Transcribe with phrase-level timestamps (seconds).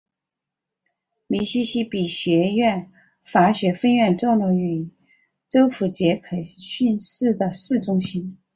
[1.27, 4.89] 密西西比学院法学分院坐落于
[5.47, 8.39] 州府杰克逊市的市中心。